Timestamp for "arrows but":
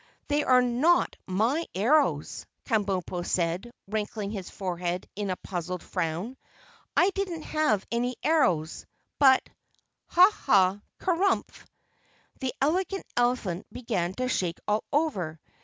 8.23-9.47